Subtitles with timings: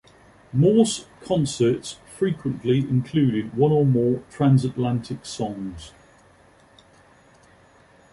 [0.51, 5.91] Morse' concerts frequently included one or more Transatlantic songs.